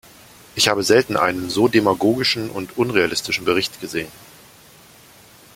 [0.55, 4.11] Ich habe selten einen so demagogischen und unrealistischen Bericht gesehen.